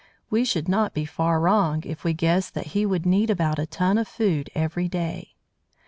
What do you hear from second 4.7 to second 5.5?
day.